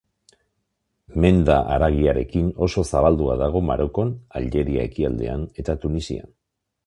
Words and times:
Menda 1.25 1.57
haragiarekin 1.73 2.47
oso 2.69 2.85
zabaldua 2.95 3.35
dago 3.43 3.61
Marokon, 3.67 4.15
Aljeria 4.41 4.87
ekialdean 4.93 5.45
eta 5.65 5.77
Tunisian. 5.85 6.35